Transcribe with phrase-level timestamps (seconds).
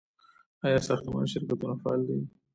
[0.65, 2.17] آیا ساختماني شرکتونه فعال دي؟